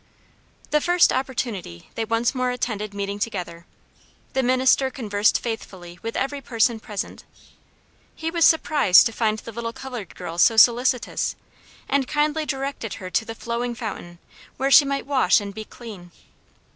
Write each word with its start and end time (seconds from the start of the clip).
The 0.71 0.81
first 0.81 1.13
opportunity 1.13 1.91
they 1.93 2.05
once 2.05 2.33
more 2.33 2.49
attended 2.49 2.91
meeting 2.91 3.19
together. 3.19 3.67
The 4.33 4.41
minister 4.41 4.89
conversed 4.89 5.39
faithfully 5.39 5.99
with 6.01 6.15
every 6.17 6.41
person 6.41 6.79
present. 6.79 7.23
He 8.15 8.31
was 8.31 8.43
surprised 8.43 9.05
to 9.05 9.11
find 9.11 9.37
the 9.37 9.51
little 9.51 9.73
colored 9.73 10.15
girl 10.15 10.39
so 10.39 10.57
solicitous, 10.57 11.35
and 11.87 12.07
kindly 12.07 12.47
directed 12.47 12.95
her 12.95 13.11
to 13.11 13.25
the 13.25 13.35
flowing 13.35 13.75
fountain 13.75 14.17
where 14.57 14.71
she 14.71 14.85
might 14.85 15.05
wash 15.05 15.39
and 15.39 15.53
be 15.53 15.65
clean. 15.65 16.09